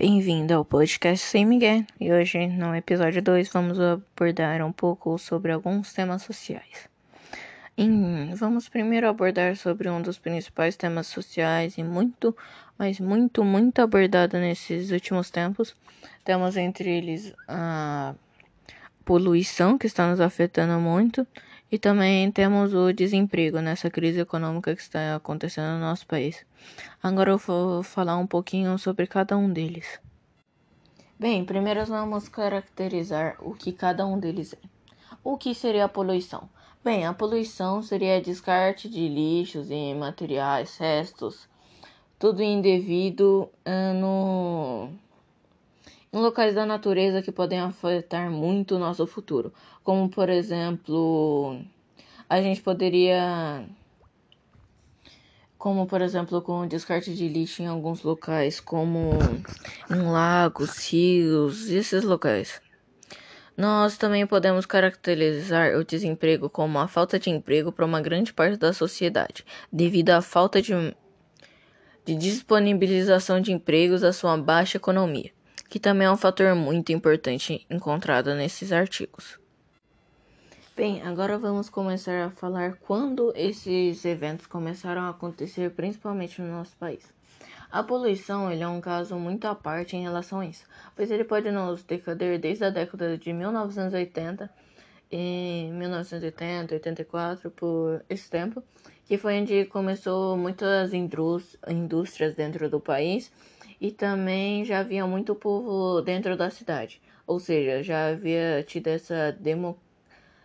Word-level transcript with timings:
Bem-vindo 0.00 0.54
ao 0.54 0.64
podcast 0.64 1.26
Sem 1.26 1.44
Miguel 1.44 1.84
e 2.00 2.10
hoje, 2.10 2.46
no 2.46 2.74
episódio 2.74 3.20
2, 3.20 3.50
vamos 3.52 3.78
abordar 3.78 4.64
um 4.64 4.72
pouco 4.72 5.18
sobre 5.18 5.52
alguns 5.52 5.92
temas 5.92 6.22
sociais. 6.22 6.88
E 7.76 7.86
vamos 8.34 8.66
primeiro 8.66 9.06
abordar 9.06 9.54
sobre 9.56 9.90
um 9.90 10.00
dos 10.00 10.18
principais 10.18 10.74
temas 10.74 11.06
sociais 11.06 11.76
e 11.76 11.82
muito, 11.82 12.34
mas 12.78 12.98
muito, 12.98 13.44
muito 13.44 13.82
abordado 13.82 14.38
nesses 14.38 14.90
últimos 14.90 15.30
tempos. 15.30 15.76
Temos 16.24 16.56
entre 16.56 16.88
eles 16.88 17.34
a 17.46 18.14
poluição 19.04 19.76
que 19.76 19.86
está 19.86 20.08
nos 20.08 20.18
afetando 20.18 20.80
muito 20.80 21.26
e 21.70 21.78
também 21.78 22.30
temos 22.32 22.74
o 22.74 22.92
desemprego 22.92 23.60
nessa 23.60 23.88
crise 23.88 24.20
econômica 24.20 24.74
que 24.74 24.82
está 24.82 25.16
acontecendo 25.16 25.74
no 25.74 25.80
nosso 25.80 26.06
país. 26.06 26.44
Agora 27.02 27.30
eu 27.30 27.38
vou 27.38 27.82
falar 27.82 28.16
um 28.16 28.26
pouquinho 28.26 28.76
sobre 28.78 29.06
cada 29.06 29.36
um 29.36 29.52
deles. 29.52 30.00
Bem, 31.18 31.44
primeiro 31.44 31.84
vamos 31.86 32.28
caracterizar 32.28 33.36
o 33.40 33.54
que 33.54 33.72
cada 33.72 34.06
um 34.06 34.18
deles 34.18 34.54
é. 34.54 34.58
O 35.22 35.36
que 35.36 35.54
seria 35.54 35.84
a 35.84 35.88
poluição? 35.88 36.48
Bem, 36.82 37.06
a 37.06 37.12
poluição 37.12 37.82
seria 37.82 38.22
descarte 38.22 38.88
de 38.88 39.06
lixos 39.06 39.70
e 39.70 39.94
materiais, 39.94 40.78
restos, 40.78 41.46
tudo 42.18 42.42
indevido 42.42 43.50
uh, 43.66 43.94
no 43.94 44.88
em 46.12 46.18
locais 46.18 46.54
da 46.54 46.66
natureza 46.66 47.22
que 47.22 47.30
podem 47.30 47.60
afetar 47.60 48.30
muito 48.30 48.74
o 48.74 48.78
nosso 48.78 49.06
futuro, 49.06 49.52
como 49.84 50.08
por 50.08 50.28
exemplo, 50.28 51.60
a 52.28 52.42
gente 52.42 52.60
poderia 52.60 53.64
como 55.56 55.86
por 55.86 56.00
exemplo 56.00 56.42
com 56.42 56.60
o 56.60 56.66
descarte 56.66 57.14
de 57.14 57.28
lixo 57.28 57.62
em 57.62 57.66
alguns 57.66 58.02
locais, 58.02 58.58
como 58.58 59.10
em 59.90 60.02
lagos, 60.02 60.90
rios, 60.90 61.70
esses 61.70 62.02
locais. 62.02 62.60
Nós 63.56 63.98
também 63.98 64.26
podemos 64.26 64.64
caracterizar 64.64 65.76
o 65.76 65.84
desemprego 65.84 66.48
como 66.48 66.78
a 66.78 66.88
falta 66.88 67.18
de 67.18 67.28
emprego 67.28 67.70
para 67.70 67.84
uma 67.84 68.00
grande 68.00 68.32
parte 68.32 68.56
da 68.56 68.72
sociedade, 68.72 69.44
devido 69.70 70.10
à 70.10 70.22
falta 70.22 70.62
de, 70.62 70.72
de 72.06 72.14
disponibilização 72.16 73.38
de 73.38 73.52
empregos 73.52 74.02
à 74.02 74.14
sua 74.14 74.36
baixa 74.38 74.78
economia 74.78 75.30
que 75.70 75.78
também 75.78 76.08
é 76.08 76.10
um 76.10 76.16
fator 76.16 76.52
muito 76.56 76.90
importante 76.90 77.64
encontrado 77.70 78.34
nesses 78.34 78.72
artigos. 78.72 79.38
Bem, 80.76 81.00
agora 81.02 81.38
vamos 81.38 81.70
começar 81.70 82.24
a 82.24 82.30
falar 82.30 82.76
quando 82.80 83.32
esses 83.36 84.04
eventos 84.04 84.46
começaram 84.46 85.02
a 85.02 85.10
acontecer, 85.10 85.70
principalmente 85.70 86.42
no 86.42 86.50
nosso 86.50 86.76
país. 86.76 87.04
A 87.70 87.84
poluição 87.84 88.50
ele 88.50 88.64
é 88.64 88.68
um 88.68 88.80
caso 88.80 89.14
muito 89.14 89.44
à 89.44 89.54
parte 89.54 89.96
em 89.96 90.02
relação 90.02 90.40
a 90.40 90.46
isso, 90.46 90.64
pois 90.96 91.08
ele 91.08 91.22
pode 91.22 91.52
nos 91.52 91.84
decader 91.84 92.40
desde 92.40 92.64
a 92.64 92.70
década 92.70 93.16
de 93.16 93.32
1980 93.32 94.50
em 95.12 95.72
1980, 95.72 96.74
84, 96.74 97.50
por 97.52 98.04
esse 98.08 98.28
tempo, 98.28 98.62
que 99.06 99.16
foi 99.16 99.40
onde 99.40 99.66
começou 99.66 100.36
muitas 100.36 100.92
indústrias 100.92 102.34
dentro 102.34 102.68
do 102.68 102.80
país 102.80 103.30
e 103.80 103.90
também 103.90 104.64
já 104.64 104.80
havia 104.80 105.06
muito 105.06 105.34
povo 105.34 106.02
dentro 106.02 106.36
da 106.36 106.50
cidade, 106.50 107.00
ou 107.26 107.40
seja, 107.40 107.82
já 107.82 108.08
havia 108.08 108.62
tido 108.66 108.88
essa 108.88 109.32
demo, 109.32 109.78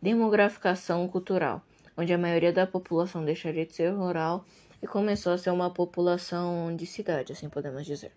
demograficação 0.00 1.08
cultural, 1.08 1.62
onde 1.96 2.12
a 2.12 2.18
maioria 2.18 2.52
da 2.52 2.66
população 2.66 3.24
deixaria 3.24 3.66
de 3.66 3.74
ser 3.74 3.90
rural 3.90 4.44
e 4.80 4.86
começou 4.86 5.32
a 5.32 5.38
ser 5.38 5.50
uma 5.50 5.70
população 5.70 6.74
de 6.76 6.86
cidade, 6.86 7.32
assim 7.32 7.48
podemos 7.48 7.84
dizer. 7.84 8.12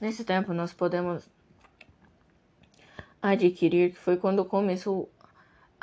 Nesse 0.00 0.24
tempo, 0.24 0.52
nós 0.52 0.72
podemos 0.72 1.30
adquirir 3.22 3.92
que 3.92 3.98
foi 3.98 4.16
quando 4.16 4.44
começou 4.44 5.08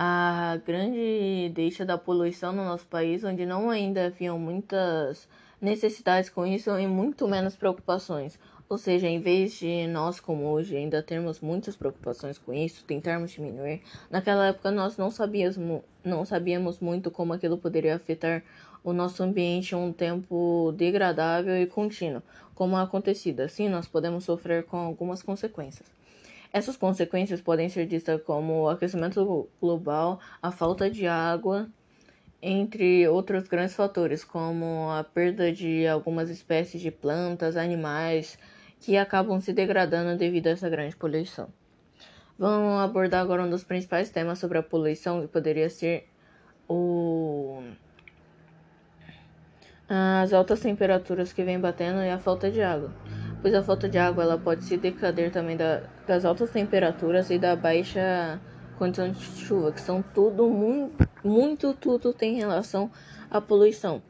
a 0.01 0.57
grande 0.65 1.51
deixa 1.53 1.85
da 1.85 1.97
poluição 1.97 2.53
no 2.53 2.63
nosso 2.63 2.87
país, 2.87 3.21
onde 3.25 3.45
não 3.45 3.69
ainda 3.69 4.05
haviam 4.05 4.39
muitas 4.39 5.27
necessidades 5.59 6.29
com 6.29 6.45
isso 6.45 6.69
e 6.79 6.87
muito 6.87 7.27
menos 7.27 7.57
preocupações. 7.57 8.39
Ou 8.69 8.77
seja, 8.77 9.07
em 9.09 9.19
vez 9.19 9.59
de 9.59 9.87
nós, 9.87 10.21
como 10.21 10.45
hoje, 10.45 10.77
ainda 10.77 11.03
termos 11.03 11.41
muitas 11.41 11.75
preocupações 11.75 12.37
com 12.37 12.53
isso, 12.53 12.85
tentarmos 12.85 13.31
diminuir, 13.31 13.81
naquela 14.09 14.45
época 14.47 14.71
nós 14.71 14.95
não 14.95 15.11
sabíamos, 15.11 15.57
não 16.01 16.23
sabíamos 16.23 16.79
muito 16.79 17.11
como 17.11 17.33
aquilo 17.33 17.57
poderia 17.57 17.97
afetar 17.97 18.41
o 18.81 18.93
nosso 18.93 19.21
ambiente 19.21 19.73
em 19.73 19.77
um 19.77 19.91
tempo 19.91 20.73
degradável 20.77 21.61
e 21.61 21.67
contínuo, 21.67 22.23
como 22.55 22.77
acontecido. 22.77 23.41
Assim, 23.41 23.67
nós 23.67 23.85
podemos 23.85 24.23
sofrer 24.23 24.63
com 24.63 24.77
algumas 24.77 25.21
consequências. 25.21 25.91
Essas 26.51 26.75
consequências 26.75 27.41
podem 27.41 27.69
ser 27.69 27.85
vistas 27.85 28.21
como 28.23 28.63
o 28.63 28.69
aquecimento 28.69 29.47
global, 29.61 30.19
a 30.41 30.51
falta 30.51 30.89
de 30.89 31.05
água, 31.05 31.69
entre 32.41 33.07
outros 33.07 33.47
grandes 33.47 33.75
fatores, 33.75 34.23
como 34.23 34.89
a 34.89 35.03
perda 35.03 35.51
de 35.51 35.87
algumas 35.87 36.29
espécies 36.29 36.81
de 36.81 36.89
plantas, 36.89 37.55
animais, 37.55 38.39
que 38.79 38.97
acabam 38.97 39.39
se 39.39 39.53
degradando 39.53 40.17
devido 40.17 40.47
a 40.47 40.51
essa 40.51 40.69
grande 40.69 40.95
poluição. 40.95 41.49
Vamos 42.37 42.81
abordar 42.81 43.21
agora 43.21 43.43
um 43.43 43.49
dos 43.49 43.63
principais 43.63 44.09
temas 44.09 44.39
sobre 44.39 44.57
a 44.57 44.63
poluição, 44.63 45.21
que 45.21 45.27
poderia 45.27 45.69
ser 45.69 46.07
o... 46.67 47.61
as 49.87 50.31
altas 50.31 50.61
temperaturas 50.61 51.33
que 51.33 51.43
vem 51.43 51.59
batendo 51.59 52.01
e 52.01 52.09
a 52.09 52.17
falta 52.17 52.49
de 52.49 52.61
água. 52.61 52.91
Pois 53.41 53.53
a 53.53 53.63
falta 53.63 53.87
de 53.87 53.97
água 53.97 54.23
ela 54.23 54.37
pode 54.37 54.65
se 54.65 54.75
decader 54.75 55.31
também 55.31 55.55
da, 55.55 55.81
das 56.05 56.25
altas 56.25 56.51
temperaturas 56.51 57.29
e 57.29 57.39
da 57.39 57.55
baixa 57.55 58.39
condições 58.77 59.17
de 59.17 59.23
chuva, 59.23 59.71
que 59.71 59.79
são 59.79 60.01
tudo 60.01 60.49
muito, 60.49 61.07
muito 61.23 61.73
tudo 61.73 62.13
tem 62.13 62.35
relação 62.35 62.91
à 63.29 63.39
poluição. 63.39 64.01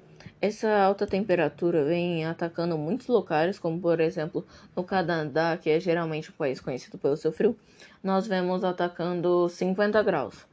Essa 0.41 0.69
alta 0.83 1.05
temperatura 1.05 1.83
vem 1.83 2.25
atacando 2.25 2.77
muitos 2.77 3.07
locais, 3.07 3.59
como 3.59 3.79
por 3.79 3.99
exemplo 3.99 4.45
no 4.75 4.83
Canadá, 4.83 5.57
que 5.57 5.69
é 5.69 5.79
geralmente 5.79 6.31
um 6.31 6.33
país 6.33 6.59
conhecido 6.61 6.97
pelo 6.97 7.17
seu 7.17 7.31
frio, 7.31 7.57
nós 8.01 8.25
vemos 8.25 8.63
atacando 8.63 9.49
50 9.49 10.01
graus. 10.01 10.47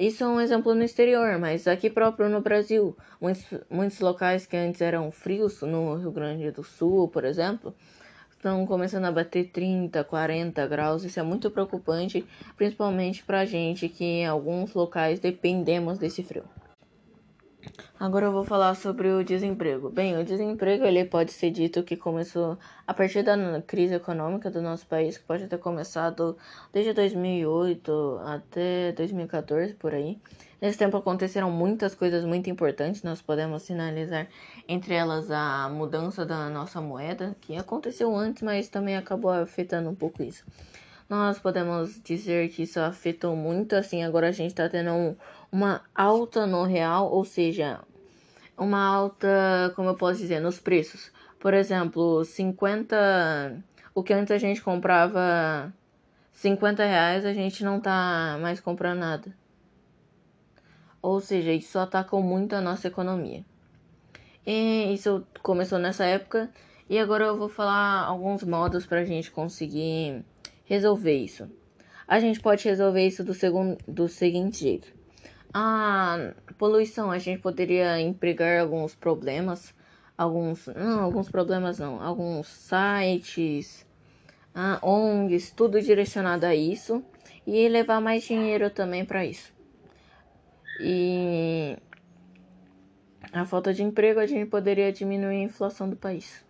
Isso 0.00 0.24
é 0.24 0.26
um 0.26 0.40
exemplo 0.40 0.74
no 0.74 0.82
exterior, 0.82 1.38
mas 1.38 1.68
aqui 1.68 1.90
próprio 1.90 2.26
no 2.30 2.40
Brasil, 2.40 2.96
muitos, 3.20 3.44
muitos 3.68 4.00
locais 4.00 4.46
que 4.46 4.56
antes 4.56 4.80
eram 4.80 5.12
frios, 5.12 5.60
no 5.60 5.94
Rio 5.96 6.10
Grande 6.10 6.50
do 6.50 6.64
Sul, 6.64 7.06
por 7.08 7.22
exemplo, 7.22 7.74
estão 8.30 8.64
começando 8.64 9.04
a 9.04 9.12
bater 9.12 9.50
30, 9.50 10.02
40 10.02 10.66
graus. 10.66 11.04
Isso 11.04 11.20
é 11.20 11.22
muito 11.22 11.50
preocupante, 11.50 12.24
principalmente 12.56 13.22
para 13.22 13.40
a 13.40 13.44
gente 13.44 13.90
que 13.90 14.02
em 14.02 14.26
alguns 14.26 14.72
locais 14.72 15.20
dependemos 15.20 15.98
desse 15.98 16.22
frio. 16.22 16.44
Agora 18.00 18.24
eu 18.24 18.32
vou 18.32 18.44
falar 18.44 18.74
sobre 18.76 19.08
o 19.10 19.22
desemprego. 19.22 19.90
Bem, 19.90 20.16
o 20.16 20.24
desemprego 20.24 20.86
ele 20.86 21.04
pode 21.04 21.32
ser 21.32 21.50
dito 21.50 21.82
que 21.82 21.98
começou 21.98 22.58
a 22.86 22.94
partir 22.94 23.22
da 23.22 23.36
crise 23.60 23.94
econômica 23.94 24.50
do 24.50 24.62
nosso 24.62 24.86
país, 24.86 25.18
que 25.18 25.24
pode 25.24 25.46
ter 25.46 25.58
começado 25.58 26.34
desde 26.72 26.94
2008 26.94 28.22
até 28.24 28.92
2014 28.92 29.74
por 29.74 29.92
aí. 29.92 30.18
Nesse 30.62 30.78
tempo 30.78 30.96
aconteceram 30.96 31.50
muitas 31.50 31.94
coisas 31.94 32.24
muito 32.24 32.48
importantes, 32.48 33.02
nós 33.02 33.20
podemos 33.20 33.64
sinalizar 33.64 34.28
entre 34.66 34.94
elas 34.94 35.30
a 35.30 35.68
mudança 35.68 36.24
da 36.24 36.48
nossa 36.48 36.80
moeda, 36.80 37.36
que 37.38 37.54
aconteceu 37.54 38.16
antes, 38.16 38.42
mas 38.42 38.70
também 38.70 38.96
acabou 38.96 39.30
afetando 39.30 39.90
um 39.90 39.94
pouco 39.94 40.22
isso. 40.22 40.42
Nós 41.06 41.38
podemos 41.40 42.00
dizer 42.02 42.48
que 42.48 42.62
isso 42.62 42.78
afetou 42.80 43.34
muito, 43.36 43.74
assim, 43.74 44.04
agora 44.04 44.28
a 44.28 44.32
gente 44.32 44.52
está 44.52 44.68
tendo 44.68 44.92
um, 44.92 45.16
uma 45.50 45.82
alta 45.92 46.46
no 46.46 46.62
real, 46.62 47.10
ou 47.10 47.24
seja, 47.24 47.80
uma 48.64 48.84
alta, 48.84 49.72
como 49.74 49.88
eu 49.88 49.94
posso 49.94 50.20
dizer, 50.20 50.40
nos 50.40 50.58
preços. 50.60 51.10
Por 51.38 51.54
exemplo, 51.54 52.24
50. 52.24 53.64
O 53.94 54.02
que 54.02 54.12
antes 54.12 54.30
a 54.30 54.38
gente 54.38 54.62
comprava 54.62 55.72
50 56.32 56.84
reais, 56.84 57.24
a 57.24 57.32
gente 57.32 57.64
não 57.64 57.80
tá 57.80 58.38
mais 58.40 58.60
comprando 58.60 59.00
nada. 59.00 59.34
Ou 61.02 61.20
seja, 61.20 61.52
isso 61.52 61.78
atacou 61.78 62.22
muito 62.22 62.54
a 62.54 62.60
nossa 62.60 62.88
economia. 62.88 63.44
E 64.46 64.92
isso 64.92 65.26
começou 65.42 65.78
nessa 65.78 66.04
época. 66.04 66.50
E 66.88 66.98
agora 66.98 67.24
eu 67.24 67.38
vou 67.38 67.48
falar 67.48 68.04
alguns 68.04 68.42
modos 68.42 68.84
para 68.84 69.00
a 69.00 69.04
gente 69.04 69.30
conseguir 69.30 70.24
resolver 70.64 71.16
isso. 71.16 71.48
A 72.06 72.20
gente 72.20 72.40
pode 72.40 72.64
resolver 72.64 73.06
isso 73.06 73.24
do, 73.24 73.32
segundo, 73.32 73.78
do 73.86 74.08
seguinte 74.08 74.58
jeito. 74.60 74.99
A 75.52 76.32
poluição, 76.56 77.10
a 77.10 77.18
gente 77.18 77.40
poderia 77.40 78.00
empregar 78.00 78.60
alguns 78.60 78.94
problemas, 78.94 79.74
alguns, 80.16 80.66
não, 80.66 81.02
alguns 81.02 81.28
problemas 81.28 81.78
não, 81.78 82.00
alguns 82.00 82.46
sites, 82.46 83.86
ONGs, 84.82 85.50
tudo 85.50 85.80
direcionado 85.80 86.46
a 86.46 86.54
isso 86.54 87.04
e 87.46 87.68
levar 87.68 88.00
mais 88.00 88.24
dinheiro 88.24 88.70
também 88.70 89.04
para 89.04 89.24
isso. 89.24 89.52
E 90.80 91.76
a 93.32 93.44
falta 93.44 93.74
de 93.74 93.82
emprego 93.82 94.20
a 94.20 94.26
gente 94.26 94.48
poderia 94.48 94.92
diminuir 94.92 95.36
a 95.36 95.44
inflação 95.44 95.88
do 95.88 95.96
país. 95.96 96.44